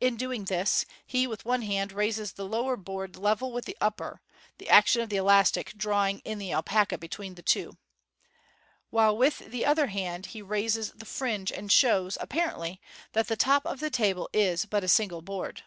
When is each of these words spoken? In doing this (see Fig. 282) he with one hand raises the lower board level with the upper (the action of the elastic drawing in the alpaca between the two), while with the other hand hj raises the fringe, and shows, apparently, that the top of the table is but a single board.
In 0.00 0.16
doing 0.16 0.46
this 0.46 0.70
(see 0.70 0.74
Fig. 0.74 0.86
282) 0.98 1.02
he 1.20 1.26
with 1.28 1.44
one 1.44 1.62
hand 1.62 1.92
raises 1.92 2.32
the 2.32 2.44
lower 2.48 2.76
board 2.76 3.14
level 3.14 3.52
with 3.52 3.64
the 3.64 3.76
upper 3.80 4.20
(the 4.58 4.68
action 4.68 5.00
of 5.02 5.08
the 5.08 5.14
elastic 5.18 5.74
drawing 5.76 6.18
in 6.24 6.38
the 6.40 6.52
alpaca 6.52 6.98
between 6.98 7.36
the 7.36 7.42
two), 7.44 7.76
while 8.90 9.16
with 9.16 9.38
the 9.52 9.64
other 9.64 9.86
hand 9.86 10.30
hj 10.32 10.42
raises 10.48 10.90
the 10.90 11.04
fringe, 11.06 11.52
and 11.52 11.70
shows, 11.70 12.18
apparently, 12.20 12.80
that 13.12 13.28
the 13.28 13.36
top 13.36 13.64
of 13.64 13.78
the 13.78 13.88
table 13.88 14.28
is 14.32 14.64
but 14.64 14.82
a 14.82 14.88
single 14.88 15.22
board. 15.22 15.62